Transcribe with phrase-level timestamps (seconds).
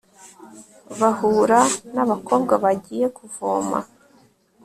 [0.99, 1.59] bahura
[1.93, 3.79] n'abakobwa bagiye kuvoma